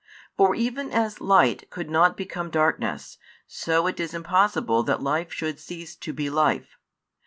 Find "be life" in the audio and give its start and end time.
6.11-6.79